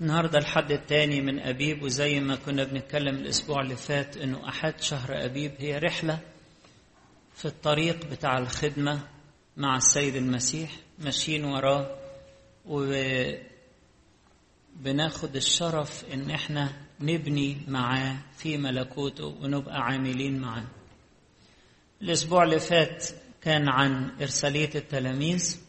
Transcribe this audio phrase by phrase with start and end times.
[0.00, 5.24] النهارده الحد الثاني من أبيب وزي ما كنا بنتكلم الأسبوع اللي فات إنه أحد شهر
[5.24, 6.18] أبيب هي رحلة
[7.34, 9.00] في الطريق بتاع الخدمة
[9.56, 11.96] مع السيد المسيح ماشيين وراه
[14.76, 20.64] وبناخد الشرف إن إحنا نبني معاه في ملكوته ونبقى عاملين معاه.
[22.02, 23.04] الأسبوع اللي فات
[23.42, 25.60] كان عن إرسالية التلاميذ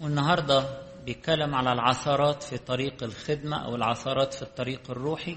[0.00, 5.36] والنهاردة بيتكلم على العثرات في طريق الخدمة أو العثرات في الطريق الروحي.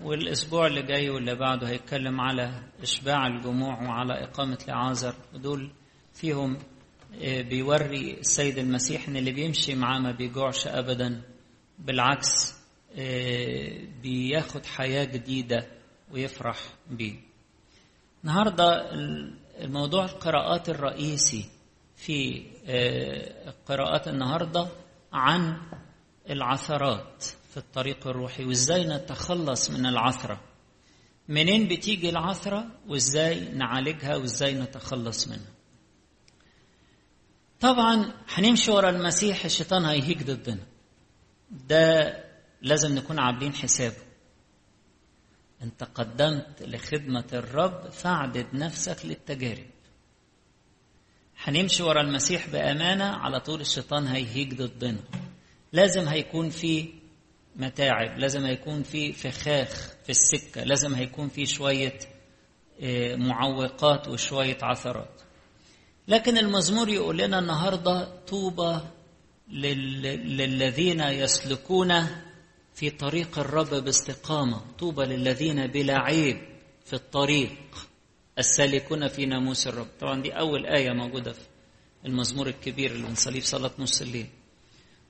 [0.00, 5.14] والأسبوع اللي جاي واللي بعده هيتكلم على إشباع الجموع وعلى إقامة لعازر.
[5.34, 5.70] ودول
[6.14, 6.58] فيهم
[7.22, 11.22] بيوري السيد المسيح إن اللي بيمشي معاه ما بيجوعش أبدا.
[11.78, 12.58] بالعكس
[14.02, 15.66] بياخد حياة جديدة
[16.12, 16.58] ويفرح
[16.90, 17.14] بيه.
[18.24, 18.90] النهاردة
[19.60, 21.44] الموضوع القراءات الرئيسي.
[21.98, 22.42] في
[23.66, 24.68] قراءات النهارده
[25.12, 25.56] عن
[26.30, 30.40] العثرات في الطريق الروحي وإزاي نتخلص من العثرة؟
[31.28, 35.52] منين بتيجي العثرة؟ وإزاي نعالجها؟ وإزاي نتخلص منها؟
[37.60, 40.66] طبعا هنمشي ورا المسيح الشيطان هيهيج ضدنا.
[41.50, 42.14] ده
[42.62, 43.96] لازم نكون عاملين حسابه.
[45.62, 49.66] انت قدمت لخدمة الرب فاعدد نفسك للتجارب.
[51.42, 55.00] هنمشي ورا المسيح بأمانة على طول الشيطان هيهيج ضدنا.
[55.72, 56.88] لازم هيكون في
[57.56, 61.98] متاعب لازم هيكون في فخاخ في السكة لازم هيكون في شوية
[63.16, 65.20] معوقات وشوية عثرات.
[66.08, 68.80] لكن المزمور يقول لنا النهاردة طوبى
[69.48, 72.06] للذين يسلكون
[72.74, 74.60] في طريق الرب باستقامة.
[74.78, 76.38] طوبى للذين بلا عيب
[76.84, 77.87] في الطريق.
[78.38, 79.86] السالكون في ناموس الرب.
[80.00, 81.46] طبعا دي أول آية موجودة في
[82.06, 84.26] المزمور الكبير اللي بنصليه في صلاة نص الليل.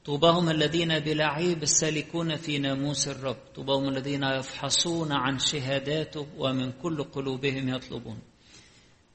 [0.04, 3.36] طوباهم الذين بلا عيب السالكون في ناموس الرب.
[3.54, 8.18] طوباهم الذين يفحصون عن شهاداته ومن كل قلوبهم يطلبون.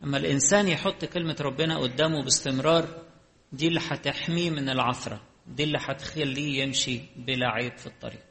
[0.03, 3.03] أما الإنسان يحط كلمة ربنا قدامه باستمرار
[3.51, 5.21] دي اللي هتحميه من العثرة.
[5.47, 8.23] دي اللي هتخليه يمشي بلا عيب في الطريق.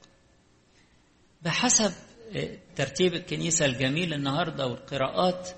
[1.42, 1.92] بحسب
[2.76, 5.48] ترتيب الكنيسة الجميل النهاردة والقراءات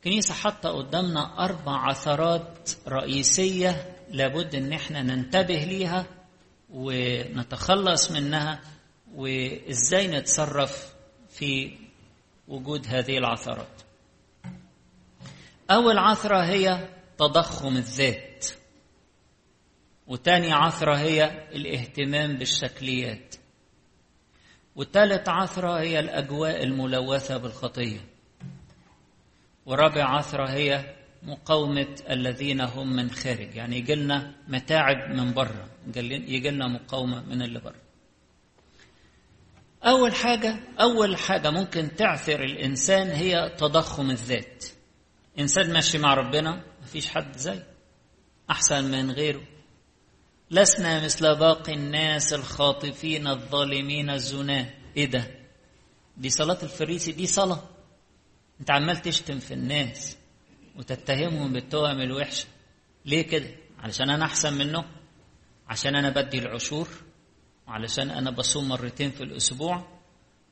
[0.00, 6.06] الكنيسة حاطة قدامنا أربع عثرات رئيسية لابد إن إحنا ننتبه ليها
[6.70, 8.60] ونتخلص منها
[9.14, 10.94] وإزاي نتصرف
[11.28, 11.76] في
[12.48, 13.82] وجود هذه العثرات.
[15.70, 16.88] أول عثرة هي
[17.18, 18.46] تضخم الذات.
[20.06, 23.34] وتاني عثرة هي الاهتمام بالشكليات.
[24.76, 28.09] وثالث عثرة هي الأجواء الملوثة بالخطية.
[29.70, 33.54] ورابع عثرة هي مقاومة الذين هم من خارج.
[33.54, 37.80] يعني يجي لنا متاعب من بره يجي لنا مقاومة من اللي بره
[39.84, 44.64] أول حاجة أول حاجة ممكن تعثر الإنسان هي تضخم الذات.
[45.38, 47.66] إنسان ماشي مع ربنا مفيش حد زيه
[48.50, 49.42] أحسن من غيره.
[50.50, 55.30] لسنا مثل باقي الناس الخاطفين الظالمين الزناة إيه ده؟
[56.16, 57.62] دي صلاة الفريسي دي صلاة.
[58.60, 60.16] انت عمال تشتم في الناس
[60.76, 62.46] وتتهمهم بالتهم الوحشة.
[63.04, 63.48] ليه كده؟
[63.78, 64.84] علشان أنا أحسن منه؟
[65.68, 66.88] عشان أنا بدي العشور؟
[67.68, 70.00] وعلشان أنا بصوم مرتين في الأسبوع؟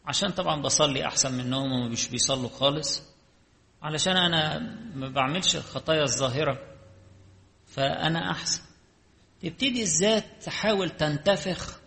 [0.07, 3.03] عشان طبعا بصلي أحسن منهم وما مش بيصلوا خالص.
[3.83, 4.59] علشان أنا
[4.95, 6.59] ما بعملش الخطايا الظاهرة.
[7.67, 8.63] فأنا أحسن.
[9.43, 11.81] تبتدي الذات تحاول تنتفخ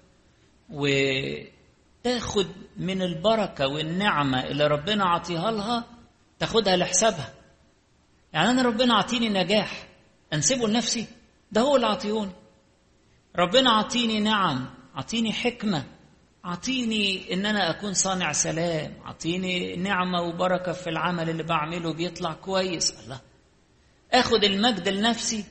[0.69, 5.85] وتاخد من البركة والنعمة اللي ربنا عطيها لها
[6.41, 7.33] تاخدها لحسابها.
[8.33, 9.87] يعني أنا ربنا عطيني نجاح
[10.33, 11.07] أنسبه لنفسي
[11.51, 12.31] ده هو اللي عطيوني
[13.35, 15.83] ربنا عطيني نعم عطيني حكمة
[16.43, 22.99] عطيني إن أنا أكون صانع سلام عطيني نعمة وبركة في العمل اللي بعمله بيطلع كويس.
[23.03, 23.21] الله.
[24.11, 25.45] آخد المجد لنفسي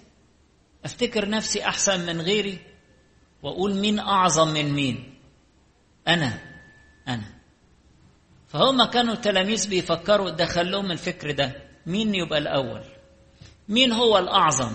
[0.85, 2.59] أفتكر نفسي أحسن من غيري
[3.43, 5.15] وأقول مين أعظم من مين؟
[6.09, 6.39] أنا
[7.09, 7.40] أنا.
[8.53, 11.53] فهم كانوا التلاميذ بيفكروا دخلهم الفكر ده.
[11.87, 12.83] مين يبقى الأول؟
[13.69, 14.73] مين هو الأعظم؟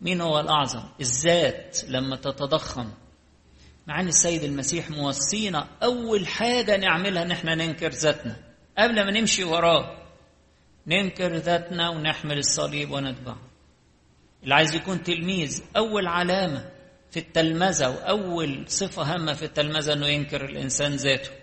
[0.00, 2.90] مين هو الأعظم؟ الذات لما تتضخم.
[3.86, 8.36] مع أن السيد المسيح موصينا أول حاجة نعملها إن إحنا ننكر ذاتنا.
[8.78, 9.96] قبل ما نمشي وراه
[10.86, 13.38] ننكر ذاتنا ونحمل الصليب ونتبعه.
[14.42, 16.70] اللي عايز يكون تلميذ أول علامة
[17.10, 21.39] في التلمذة وأول صفة هامة في التلمذة إنه ينكر الإنسان ذاته.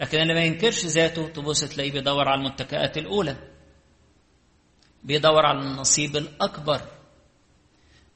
[0.00, 3.36] لكن اللي ما ينكرش ذاته تبص تلاقيه بيدور على المتكئات الأولى
[5.02, 6.80] بيدور على النصيب الأكبر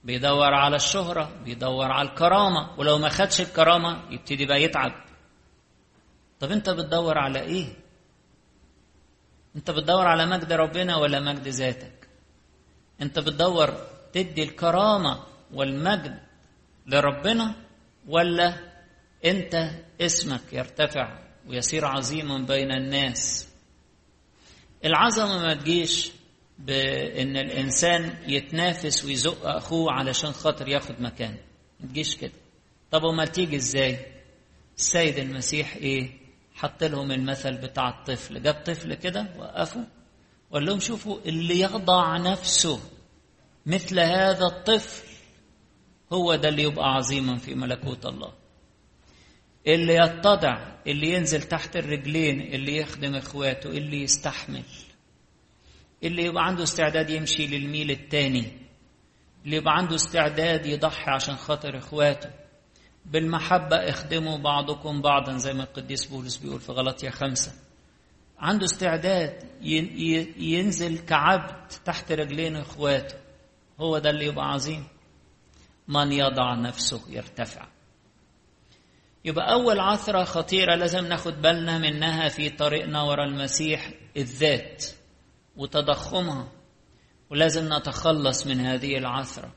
[0.05, 4.93] بيدور على الشهرة بيدور على الكرامة ولو ما خدش الكرامة يبتدي بقى يتعب.
[6.40, 7.67] طب أنت بتدور على إيه؟
[9.56, 12.08] أنت بتدور على مجد ربنا ولا مجد ذاتك؟
[13.02, 13.75] أنت بتدور
[14.12, 16.20] تدي الكرامة والمجد
[16.87, 17.55] لربنا
[18.08, 18.55] ولا
[19.25, 19.70] أنت
[20.00, 21.19] اسمك يرتفع؟
[21.49, 23.49] ويصير عظيما بين الناس.
[24.85, 26.11] العظمة ما تجيش
[26.59, 31.39] بإن الإنسان يتنافس ويزق أخوه علشان خاطر ياخد مكانه
[31.81, 32.33] ما تجيش كده.
[32.91, 33.99] طب أمال تيجي إزاي؟
[34.79, 36.11] السيد المسيح إيه؟
[36.55, 38.43] حط لهم المثل بتاع الطفل.
[38.43, 39.83] جاب طفل كده وقفوا
[40.50, 42.81] وقال لهم شوفوا اللي يخضع نفسه
[43.67, 45.06] مثل هذا الطفل
[46.12, 48.33] هو ده اللي يبقى عظيما في ملكوت الله.
[49.67, 54.64] اللي يتضع اللي ينزل تحت الرجلين اللي يخدم اخواته اللي يستحمل.
[56.05, 58.53] اللي يبقى عنده استعداد يمشي للميل التاني.
[59.44, 62.31] اللي يبقى عنده استعداد يضحي عشان خاطر اخواته.
[63.06, 67.53] بالمحبة اخدموا بعضكم بعضا زي ما القديس بولس بيقول في غلطية خمسة.
[68.38, 69.44] عنده استعداد
[70.38, 73.17] ينزل كعبد تحت رجلين اخواته.
[73.81, 74.85] هو ده اللي يبقى عظيم.
[75.88, 77.72] من يضع نفسه يرتفع.
[79.25, 84.85] يبقى أول عثرة خطيرة لازم ناخد بالنا منها في طريقنا ورا المسيح الذات
[85.57, 86.49] وتضخمها.
[87.31, 89.53] ولازم نتخلص من هذه العثرة.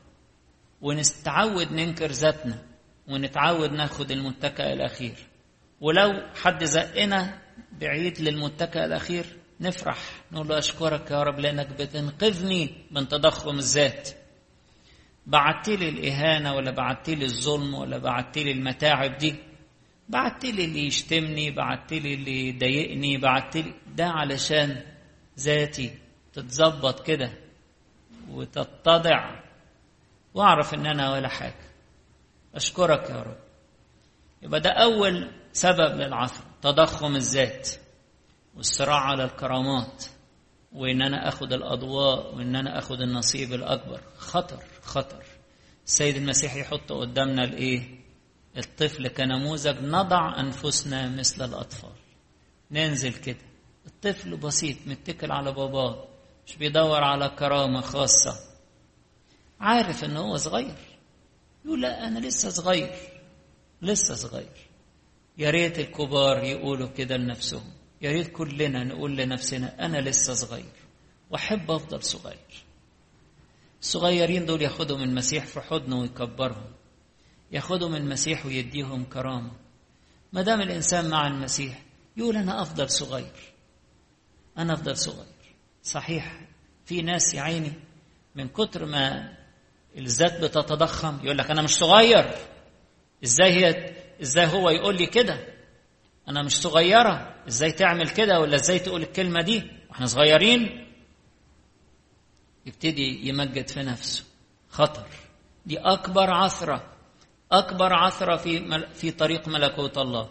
[0.80, 2.62] ونستعود ننكر ذاتنا
[3.08, 5.16] ونتعود ناخد المتكئ الأخير.
[5.80, 7.38] ولو حد زقنا
[7.80, 9.24] بعيد للمتكئ الأخير
[9.60, 9.98] نفرح
[10.32, 14.08] نقول له أشكرك يا رب لأنك بتنقذني من تضخم الذات.
[15.26, 19.34] بعت لي الإهانة ولا بعت لي الظلم ولا بعت لي المتاعب دي.
[20.08, 24.82] بعت لي اللي يشتمني بعت لي اللي يضايقني بعت لي ده علشان
[25.38, 25.98] ذاتي
[26.32, 27.32] تتظبط كده
[28.30, 29.40] وتتضع.
[30.34, 31.70] واعرف ان أنا ولا حاجة.
[32.54, 33.36] اشكرك يا رب.
[34.42, 37.68] يبقى ده اول سبب للعثر تضخم الذات
[38.56, 40.04] والصراع على الكرامات
[40.72, 44.00] وان أنا اخد الاضواء وان أنا اخد النصيب الاكبر.
[44.16, 45.24] خطر خطر.
[45.86, 48.00] السيد المسيح يحط قدامنا الايه؟
[48.56, 51.92] الطفل كنموذج نضع أنفسنا مثل الأطفال.
[52.70, 53.46] ننزل كده.
[53.86, 56.08] الطفل بسيط متكل على باباه
[56.46, 58.36] مش بيدور على كرامة خاصة.
[59.60, 60.98] عارف ان هو صغير.
[61.64, 62.96] يقول لا أنا لسه صغير.
[63.82, 64.68] لسه صغير.
[65.38, 67.72] يا ريت الكبار يقولوا كده لنفسهم.
[68.02, 70.72] يا ريت كلنا نقول لنفسنا أنا لسه صغير.
[71.30, 72.64] وأحب أفضل صغير.
[73.80, 76.75] الصغيرين دول ياخدهم المسيح في حضنه ويكبرهم.
[77.52, 79.52] ياخدهم المسيح ويديهم كرامة.
[80.32, 81.82] ما دام الإنسان مع المسيح
[82.16, 83.52] يقول أنا أفضل صغير.
[84.58, 85.26] أنا أفضل صغير.
[85.82, 86.40] صحيح
[86.84, 87.72] في ناس يا عيني
[88.34, 89.36] من كتر ما
[89.98, 92.34] الذات بتتضخم يقول لك أنا مش صغير.
[93.24, 95.56] إزاي هي إزاي هو يقول لي كده؟
[96.28, 97.34] أنا مش صغيرة.
[97.48, 100.86] إزاي تعمل كده؟ ولا إزاي تقول الكلمة دي؟ وإحنا صغيرين.
[102.66, 104.24] يبتدي يمجد في نفسه.
[104.70, 105.06] خطر.
[105.66, 106.95] دي أكبر عثرة.
[107.52, 110.28] أكبر عثره في في طريق ملكوت الله.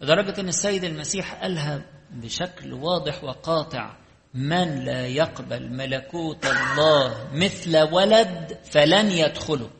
[0.00, 3.96] لدرجة أن السيد المسيح قالها بشكل واضح وقاطع
[4.34, 9.70] من لا يقبل ملكوت الله مثل ولد فلن يدخله.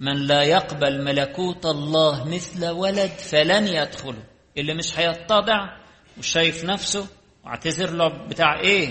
[0.00, 4.22] من لا يقبل ملكوت الله مثل ولد فلن يدخله.
[4.58, 5.76] اللي مش هيتضع
[6.18, 7.06] وشايف نفسه
[7.44, 8.90] واعتذر له بتاع إيه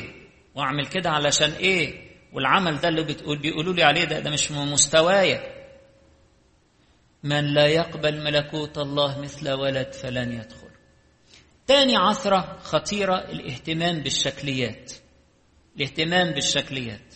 [0.55, 2.05] واعمل كده علشان إيه.
[2.34, 5.55] والعمل ده اللي بتقول بيقولوا لي عليه ده ده مش مستوايا.
[7.25, 10.70] من لا يقبل ملكوت الله مثل ولد فلن يدخل.
[11.67, 14.94] تاني عثرة خطيرة الاهتمام بالشكليات.
[15.75, 17.15] الاهتمام بالشكليات.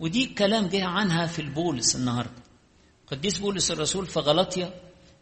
[0.00, 2.42] ودي كلام جه عنها في البولس النهارده.
[3.06, 4.74] قديس بولس الرسول في غلطيا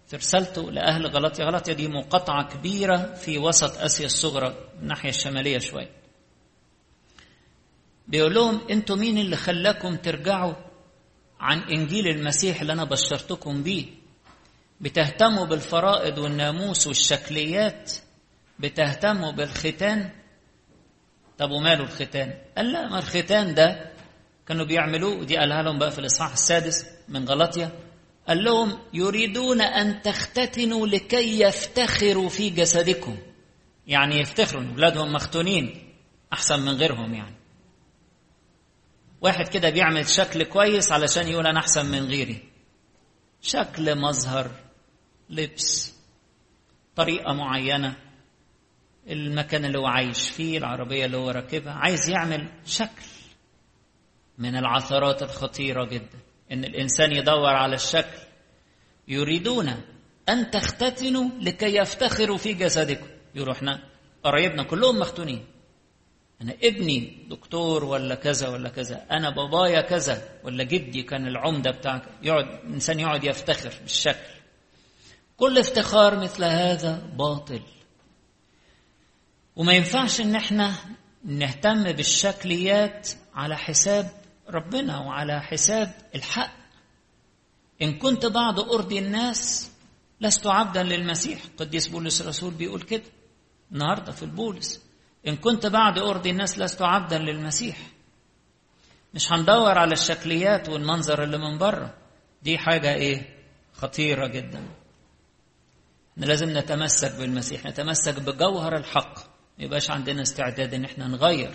[0.07, 5.91] في رسالته لأهل غلطيا غلطيا دي مقاطعة كبيرة في وسط آسيا الصغرى الناحية الشمالية شوية.
[8.09, 10.70] بيقول لهم أنتوا مين اللي خلاكم ترجعوا
[11.41, 13.87] عن إنجيل المسيح اللي أنا بشرتكم بيه.
[14.81, 17.93] بتهتموا بالفرائض والناموس والشكليات.
[18.59, 20.11] بتهتموا بالختان.
[21.39, 23.91] طب وماله الختان؟ قال لا ما الختان ده
[24.47, 27.71] كانوا بيعملوه ودي قالها لهم بقى في الإصحاح السادس من غلطيا
[28.29, 33.19] قال لهم يريدون أن تختتنوا لكي يفتخروا في جسدكم.
[33.87, 35.93] يعني يفتخروا إن اولادهم مختونين
[36.33, 37.40] أحسن من غيرهم يعني.
[39.21, 42.43] واحد كده بيعمل شكل كويس علشان يقول أنا أحسن من غيري.
[43.43, 44.51] شكل مظهر
[45.31, 45.95] لبس
[46.97, 47.97] طريقة معينة
[49.09, 53.03] المكان اللي هو عايش فيه العربية اللي هو راكبها عايز يعمل شكل
[54.39, 56.19] من العثرات الخطيرة جدا.
[56.53, 58.19] إن الإنسان يدور على الشكل.
[59.09, 59.69] يريدون
[60.29, 63.07] أن تختتنوا لكي يفتخروا في جسدكم.
[63.35, 63.89] يقولوا إحنا
[64.25, 65.47] قرايبنا كلهم مختونين.
[66.43, 72.03] أنا ابني دكتور ولا كذا ولا كذا أنا بابايا كذا ولا جدي كان العمدة بتاعك
[72.23, 74.31] يقعد الإنسان يقعد يفتخر بالشكل.
[75.37, 77.61] كل افتخار مثل هذا باطل.
[79.57, 80.75] وما ينفعش إن إحنا
[81.25, 84.11] نهتم بالشكليات على حساب
[84.49, 86.53] ربنا وعلى حساب الحق.
[87.83, 89.71] إن كنت بعد أرضي الناس
[90.21, 91.41] لست عبدا للمسيح.
[91.57, 93.03] قديس بولس الرسول بيقول كده.
[93.73, 94.90] النهارده في البولس.
[95.29, 97.77] إن كنت بعد ارضي الناس لست عبدا للمسيح.
[99.15, 101.95] مش هندور على الشكليات والمنظر اللي من بره.
[102.43, 103.37] دي حاجة إيه؟
[103.73, 104.63] خطيرة جدا.
[106.13, 109.19] إحنا لازم نتمسك بالمسيح نتمسك بجوهر الحق.
[109.59, 111.51] ما يبقاش عندنا استعداد إن إحنا نغير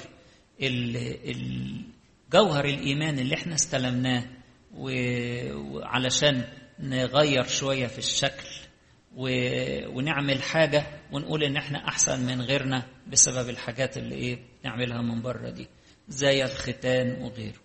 [2.33, 4.23] جوهر الإيمان اللي إحنا استلمناه
[4.73, 6.43] وعلشان
[6.79, 8.47] نغير شوية في الشكل.
[9.15, 15.49] ونعمل حاجة ونقول إن إحنا أحسن من غيرنا بسبب الحاجات اللي إيه نعملها من بره
[15.49, 15.67] دي
[16.07, 17.59] زي الختان وغيره.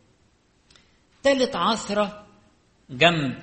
[1.22, 2.26] ثالث عثرة
[2.90, 3.38] جنب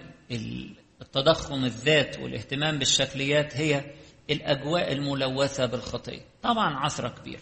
[1.02, 3.84] التضخم الذات والاهتمام بالشكليات هي
[4.30, 7.42] الأجواء الملوثة بالخطية طبعا عثرة كبيرة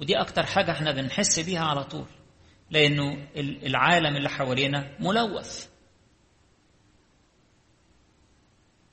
[0.00, 2.06] ودي أكتر حاجة إحنا بنحس بيها على طول
[2.70, 5.68] لأنه العالم اللي حوالينا ملوث.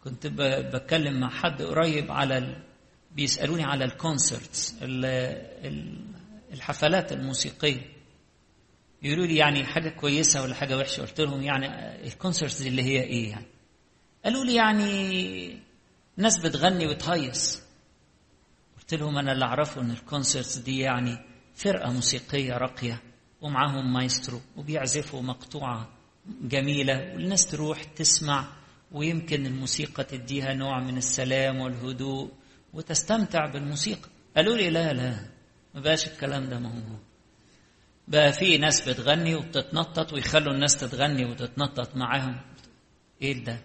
[0.04, 0.28] كنت
[0.76, 2.64] بتكلم مع حد قريب على ال...
[3.12, 4.76] بيسألوني على ال concerts
[6.54, 7.82] الحفلات الموسيقية.
[9.04, 11.68] يقولوا لي يعني حاجة كويسة ولا حاجة وحشة؟ قلت لهم يعني
[12.08, 13.46] ال concerts اللي هي إيه يعني؟
[14.26, 15.60] قالوا لي يعني
[16.18, 17.64] ناس بتغني وتهيص.
[18.78, 21.18] قلت لهم أنا اللي أعرفه إن ال concerts دي يعني
[21.56, 23.02] فرقة موسيقية راقية
[23.42, 25.90] ومعاهم مايسترو وبيعزفوا مقطوعة
[26.42, 28.63] جميلة والناس تروح تسمع
[28.94, 32.32] ويمكن الموسيقى تديها نوع من السلام والهدوء
[32.74, 34.10] وتستمتع بالموسيقى.
[34.36, 35.16] قالوا لي لا لا
[35.76, 37.00] ما بقاش الكلام ده موجود
[38.08, 42.42] بقى في ناس بتغني وبتتنطط ويخلوا الناس تتغني وتتنطط معاهم.
[43.22, 43.60] إيه ده؟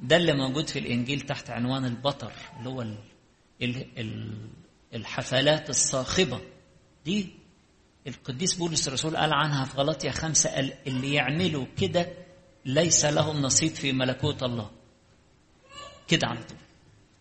[0.00, 2.98] ده اللي موجود في الإنجيل تحت عنوان البطر اللي هو ال
[3.62, 4.34] ال ال
[4.94, 6.40] الحفلات الصاخبة.
[7.04, 7.28] دي
[8.06, 12.08] القديس بولس الرسول قال عنها في غلطية خمسة قال اللي يعملوا كده
[12.68, 14.70] ليس لهم نصيب في ملكوت الله
[16.08, 16.58] كده على طول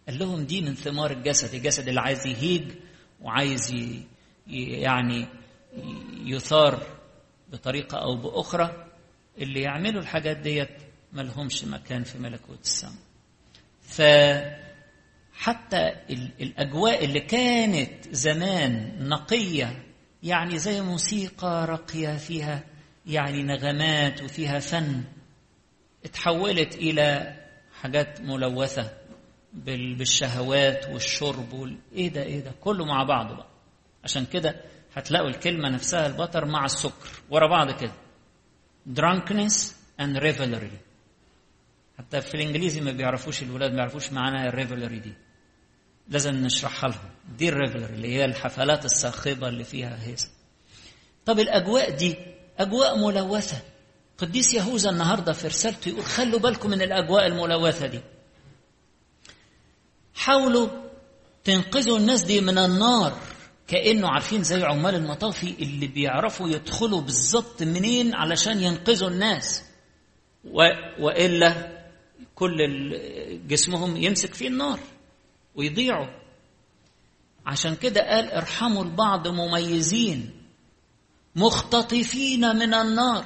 [0.08, 2.72] قال لهم دي من ثمار الجسد الجسد اللي عايز يهيج
[3.22, 3.76] وعايز.
[4.48, 5.28] يعني
[6.24, 6.88] يثار
[7.52, 8.88] بطريقة أو بأخرى
[9.38, 10.70] اللي يعملوا الحاجات ديت
[11.14, 12.94] ما لهمش مكان في ملكوت السماء
[15.34, 15.88] فحتى
[16.42, 19.84] الأجواء اللي كانت زمان نقية
[20.24, 22.64] يعني زي موسيقى راقية فيها
[23.06, 25.04] يعني نغمات وفيها فن
[26.08, 27.36] اتحولت إلى
[27.82, 28.92] حاجات ملوثة
[29.54, 31.78] بالشهوات والشرب وال...
[31.94, 33.48] إيه ده إيه ده كله مع بعضه بقى.
[34.04, 34.56] عشان كده
[34.96, 37.94] هتلاقوا الكلمة نفسها البطر مع السكر ورا بعض كده.
[38.96, 39.56] Drunkenness
[40.02, 40.74] and revelry.
[41.98, 45.14] حتى في الإنجليزي ما بيعرفوش الولاد ما بيعرفوش معناها ال revelry دي.
[46.10, 47.10] لازم نشرحها لهم.
[47.38, 50.30] دي ال revelry اللي هي الحفلات الصاخبه اللي فيها هيصة.
[51.26, 52.16] طب الأجواء دي
[52.60, 53.58] أجواء ملوثة.
[54.18, 58.00] قديس يهوذا النهارده في رسالته يقول خلوا بالكم من الأجواء الملوثة دي.
[60.16, 60.68] حاولوا
[61.44, 63.18] تنقذوا الناس دي من النار
[63.68, 69.64] كأنه عارفين زي عمال المطافي اللي بيعرفوا يدخلوا بالظبط منين علشان ينقذوا الناس.
[70.46, 70.62] و...
[71.00, 71.78] وإلا
[72.36, 72.58] كل
[73.48, 74.80] جسمهم يمسك فيه النار
[75.56, 76.08] ويضيعوا.
[77.46, 80.32] عشان كده قال ارحموا البعض مميزين
[81.36, 83.26] مختطفين من النار.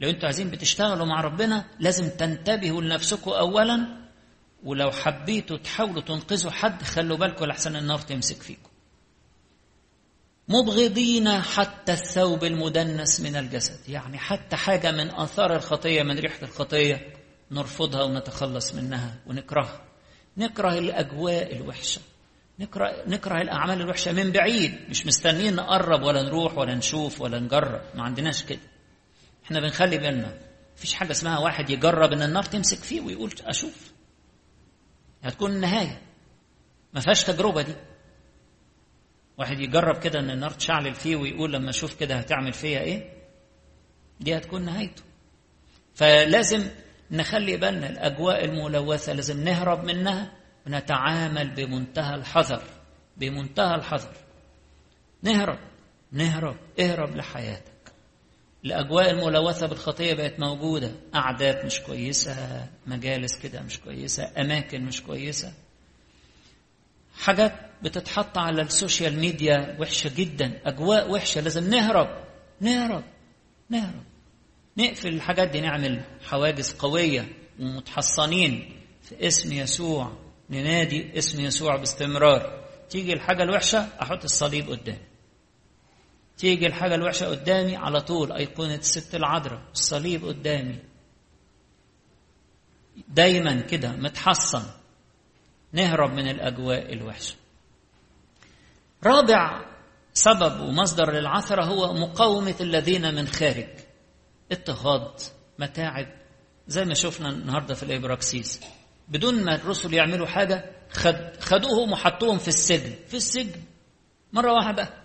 [0.00, 4.00] لو أنتوا عايزين بتشتغلوا مع ربنا لازم تنتبهوا لنفسكم اولا
[4.64, 8.70] ولو حبيتوا تحاولوا تنقذوا حد خلوا بالكم لحسن النار تمسك فيكم
[10.50, 13.88] مبغضين حتى الثوب المدنس من الجسد.
[13.88, 17.14] يعني حتى حاجة من آثار الخطية من ريحة الخطية
[17.50, 19.80] نرفضها ونتخلص منها ونكرهها.
[20.36, 22.00] نكره الأجواء الوحشة.
[22.58, 24.74] نكره, نكره الأعمال الوحشة من بعيد.
[24.88, 27.80] مش مستنيين نقرب ولا نروح ولا نشوف ولا نجرب.
[27.94, 28.69] ما عندناش كده.
[29.50, 30.38] إحنا بنخلي بالنا.
[30.76, 33.92] مفيش حاجة اسمها واحد يجرب إن النار تمسك فيه ويقول أشوف.
[35.22, 36.02] هتكون النهاية.
[36.94, 37.74] ما فيهاش تجربة دي.
[39.38, 43.12] واحد يجرب كده إن النار تشعلل فيه ويقول لما أشوف كده هتعمل فيا إيه؟
[44.20, 45.02] دي هتكون نهايته.
[45.94, 46.68] فلازم
[47.10, 50.32] نخلي بالنا الأجواء الملوثة لازم نهرب منها
[50.66, 52.62] ونتعامل بمنتهى الحذر.
[53.16, 54.14] بمنتهى الحذر.
[55.22, 55.58] نهرب.
[56.12, 56.56] نهرب.
[56.80, 57.79] اهرب لحياتك.
[58.64, 60.92] الأجواء الملوثة بالخطية بقت موجودة.
[61.14, 65.52] قعدات مش كويسة مجالس كده مش كويسة أماكن مش كويسة.
[67.18, 67.52] حاجات
[67.82, 70.60] بتتحط على السوشيال ميديا وحشة جدا.
[70.64, 71.40] أجواء وحشة.
[71.40, 72.24] لازم نهرب.
[72.60, 73.04] نهرب.
[73.70, 74.04] نهرب.
[74.76, 77.28] نقفل الحاجات دي نعمل حواجز قوية
[77.60, 80.12] ومتحصنين في اسم يسوع.
[80.50, 82.64] ننادي اسم يسوع باستمرار.
[82.90, 85.09] تيجي الحاجة الوحشة أحط الصليب قدامي
[86.40, 90.78] تيجي الحاجة الوحشة قدامي على طول أيقونة الست العذراء الصليب قدامي.
[93.08, 94.62] دايما كده متحصن.
[95.72, 97.34] نهرب من الأجواء الوحشة.
[99.04, 99.64] رابع
[100.12, 103.68] سبب ومصدر للعثرة هو مقاومة الذين من خارج.
[104.52, 105.20] اضطهاد
[105.58, 106.06] متاعب.
[106.68, 108.60] زي ما شفنا النهارده في الإبراكسيس.
[109.08, 112.94] بدون ما الرسل يعملوا حاجة خد خدوهم وحطوهم في السجن.
[113.08, 113.60] في السجن.
[114.32, 114.99] مرة واحدة.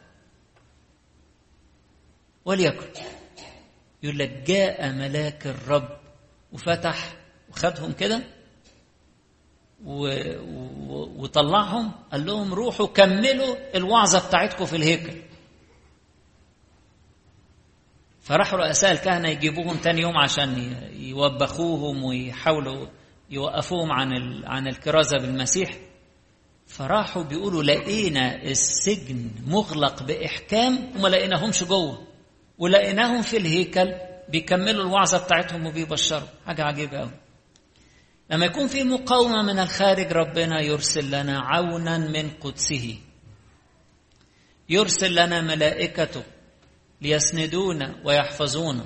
[2.45, 2.85] وليكن
[4.03, 5.89] يقول لك جاء ملاك الرب
[6.53, 7.13] وفتح
[7.49, 8.23] وخدهم كده.
[11.17, 15.21] وطلعهم قال لهم روحوا كملوا الوعظة بتاعتكم في الهيكل
[18.21, 22.87] فراحوا رؤساء الكهنة يجيبوهم تاني يوم عشان يوبخوهم ويحاولوا
[23.29, 24.11] يوقفوهم عن.
[24.45, 25.77] عن الكرازة بالمسيح
[26.67, 32.07] فراحوا بيقولوا لقينا السجن مغلق بإحكام وما لقيناهمش جوه
[32.57, 33.93] ولقيناهم في الهيكل
[34.29, 36.27] بيكملوا الوعظة بتاعتهم وبيبشروا.
[36.45, 37.11] حاجة عجيبة قوي
[38.29, 42.97] لما يكون في مقاومة من الخارج ربنا يرسل لنا عونا من قدسه.
[44.69, 46.23] يرسل لنا ملائكته
[47.01, 48.85] ليسندونا ويحفظونا.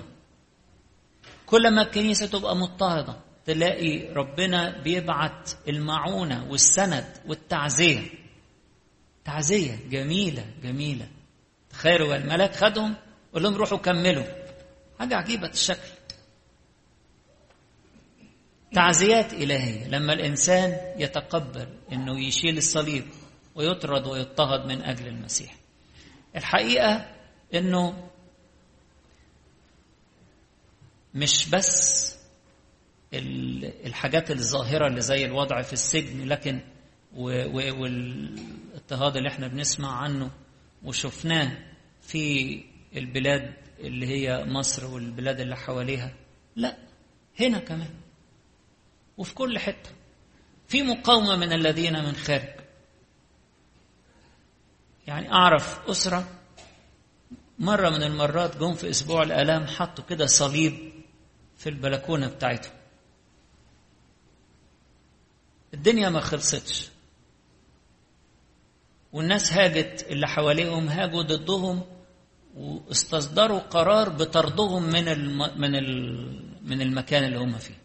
[1.45, 8.01] كل ما الكنيسة تبقى مضطهدة تلاقي ربنا بيبعت المعونة والسند والتعزية.
[9.25, 11.07] تعزية جميلة جميلة.
[11.69, 12.95] تخيلوا الملاك خدهم
[13.33, 14.23] قول لهم روحوا كملوا.
[14.99, 15.89] حاجة عجيبة الشكل.
[18.73, 19.87] تعزيات إلهية.
[19.87, 23.05] لما الإنسان يتقبل أنه يشيل الصليب
[23.55, 25.55] ويطرد ويضطهد من أجل المسيح.
[26.35, 27.15] الحقيقة
[27.53, 28.09] أنه
[31.13, 31.99] مش بس
[33.85, 36.61] الحاجات الظاهرة اللي زي الوضع في السجن لكن
[37.73, 40.31] والإضطهاد اللي إحنا بنسمع عنه
[40.83, 41.57] وشفناه
[42.01, 42.63] في
[42.95, 46.13] البلاد اللي هي مصر والبلاد اللي حواليها؟
[46.55, 46.77] لا
[47.39, 47.93] هنا كمان
[49.17, 49.89] وفي كل حتة.
[50.67, 52.59] في مقاومة من الذين من خارج.
[55.07, 56.27] يعني أعرف أسرة
[57.59, 60.91] مرة من المرات جم في أسبوع الآلام حطوا كده صليب
[61.57, 62.73] في البلكونة بتاعتهم.
[65.73, 66.89] الدنيا ما خلصتش.
[69.13, 71.98] والناس هاجت اللي حواليهم هاجوا ضدهم
[72.59, 75.59] واستصدروا قرار بطردهم من الم...
[75.61, 76.59] من ال...
[76.63, 77.77] من المكان اللي هم فيه.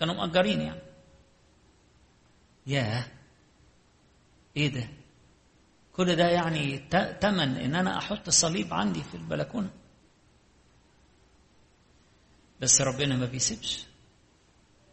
[0.00, 0.80] كانوا مأجرين يعني.
[2.66, 3.06] ياه.
[4.56, 4.88] إيه ده؟
[5.92, 6.78] كل ده يعني
[7.20, 9.70] تمن إن أنا أحط الصليب عندي في البلكونة.
[12.60, 13.86] بس ربنا ما بيسيبش.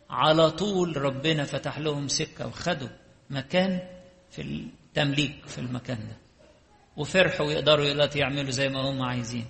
[0.09, 2.89] على طول ربنا فتح لهم سكة وخدوا
[3.29, 3.79] مكان
[4.29, 6.26] في التمليك في المكان ده.
[6.97, 9.45] وفرحوا ويقدروا دلوقتي يعملوا زي ما هم عايزين.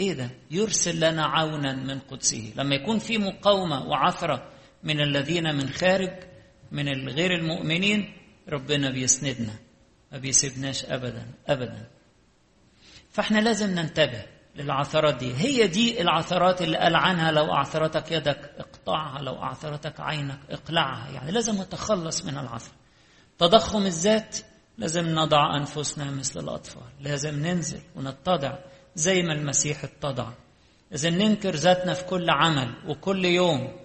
[0.00, 2.52] إيه ده؟ يرسل لنا عونا من قدسه.
[2.56, 4.48] لما يكون في مقاومة وعثرة
[4.82, 6.12] من الذين من خارج
[6.72, 8.12] من الغير المؤمنين
[8.48, 9.54] ربنا بيسندنا.
[10.12, 11.88] ما بيسيبناش ابدا ابدا.
[13.10, 14.24] فإحنا لازم ننتبه
[14.56, 15.34] للعثرات دي.
[15.34, 21.10] هي دي العثرات اللي قال عنها لو أعثرتك يدك اقطعها لو أعثرتك عينك اقلعها.
[21.10, 22.72] يعني لازم نتخلص من العثر.
[23.38, 24.38] تضخم الذات
[24.78, 26.82] لازم نضع أنفسنا مثل الأطفال.
[27.00, 28.58] لازم ننزل ونتضع
[28.94, 30.32] زي ما المسيح اتضع.
[30.90, 33.76] لازم ننكر ذاتنا في كل عمل وكل يوم.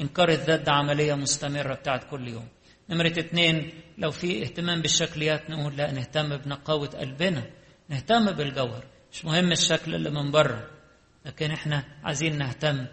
[0.00, 2.48] انكار الذات ده عملية مستمرة بتاعت كل يوم.
[2.90, 7.50] نمرة اتنين لو في اهتمام بالشكليات نقول لا نهتم بنقاوة قلبنا.
[7.88, 8.84] نهتم بالجوهر.
[9.12, 10.70] مش مهم الشكل اللي من بره
[11.26, 12.86] لكن إحنا عايزين نهتم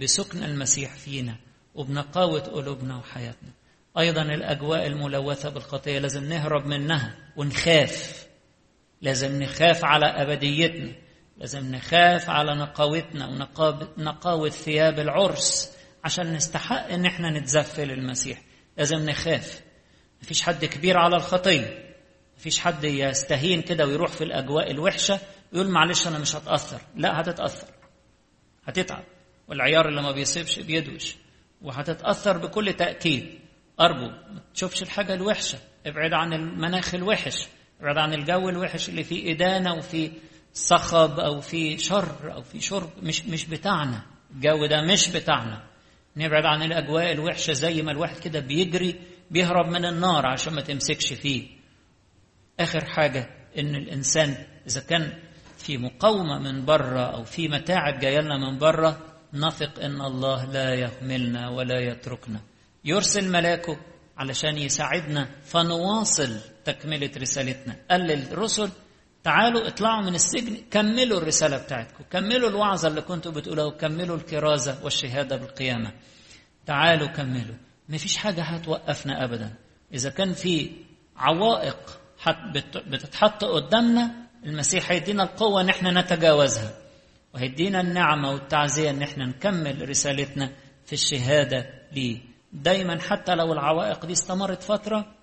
[0.00, 1.36] بسكن المسيح فينا
[1.74, 3.50] وبنقاوة قلوبنا وحياتنا.
[3.98, 8.26] أيضا الأجواء الملوثة بالخطية لازم نهرب منها ونخاف.
[9.02, 10.92] لازم نخاف على أبديتنا
[11.36, 13.26] لازم نخاف على نقاوتنا
[13.98, 18.42] ونقاوة ثياب العرس عشان نستحق إن إحنا نتزفل المسيح.
[18.78, 19.60] لازم نخاف.
[20.22, 21.94] مفيش حد كبير على الخطية.
[22.36, 25.20] مفيش حد يستهين كده ويروح في الأجواء الوحشة
[25.52, 26.80] ويقول معلش أنا مش هتأثر.
[26.96, 27.68] لا هتتأثر.
[28.64, 29.04] هتتعب.
[29.48, 31.16] والعيار اللي ما بيصيبش بيدوش.
[31.62, 33.43] وهتتأثر بكل تأكيد.
[33.80, 35.58] ارجو ما تشوفش الحاجة الوحشة.
[35.86, 37.46] ابعد عن المناخ الوحش.
[37.80, 40.10] ابعد عن الجو الوحش اللي فيه إدانة وفيه
[40.52, 42.90] صخب أو في شر أو في شرب.
[43.02, 44.02] مش مش بتاعنا.
[44.34, 45.62] الجو ده مش بتاعنا.
[46.16, 51.12] نبعد عن الأجواء الوحشة زي ما الواحد كده بيجري بيهرب من النار عشان ما تمسكش
[51.12, 51.48] فيه.
[52.60, 55.18] آخر حاجة إن الإنسان إذا كان
[55.58, 58.98] في مقاومة من بره أو في متاعب جاية لنا من بره
[59.32, 62.40] نثق إن الله لا يهملنا ولا يتركنا.
[62.84, 63.76] يرسل ملاكه
[64.16, 67.76] علشان يساعدنا فنواصل تكملة رسالتنا.
[67.90, 68.70] قال للرسل
[69.24, 75.36] تعالوا اطلعوا من السجن كملوا الرسالة بتاعتكم كملوا الوعظة اللي كنتوا بتقولوها وكملوا الكرازة والشهادة
[75.36, 75.92] بالقيامة.
[76.66, 77.54] تعالوا كملوا.
[77.88, 79.54] مفيش حاجة هتوقفنا أبدا.
[79.94, 80.70] إذا كان في
[81.16, 82.00] عوائق
[82.86, 84.10] بتتحط قدامنا
[84.44, 86.70] المسيح هيدينا القوة إن إحنا نتجاوزها.
[87.34, 90.52] وهيدينا النعمة والتعزية إن إحنا نكمل رسالتنا
[90.86, 92.33] في الشهادة ليه.
[92.54, 95.14] دايما حتى لو العوائق دي استمرت فترة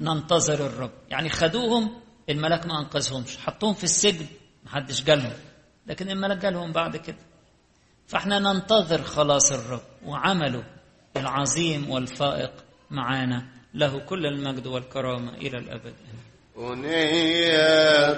[0.00, 0.92] ننتظر الرب.
[1.08, 2.00] يعني خدوهم
[2.30, 3.38] الملاك ما أنقذهمش.
[3.38, 4.26] حطوهم في السجن
[4.64, 5.32] محدش جالهم.
[5.86, 7.18] لكن الملاك جالهم بعد كده.
[8.06, 10.64] فإحنا ننتظر خلاص الرب وعمله
[11.16, 12.52] العظيم والفائق
[12.90, 13.48] معانا.
[13.74, 15.94] له كل المجد والكرامة إلى الأبد.
[16.58, 18.12] أنية